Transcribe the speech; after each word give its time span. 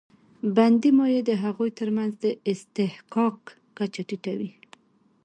بندي 0.55 0.89
مایع 0.97 1.21
د 1.27 1.31
هغوی 1.43 1.69
تر 1.79 1.89
منځ 1.97 2.13
د 2.23 2.25
اصطحکاک 2.51 3.39
کچه 3.77 4.01
ټیټوي. 4.09 4.51